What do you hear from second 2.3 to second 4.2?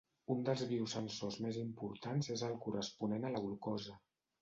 és el corresponent a la glucosa.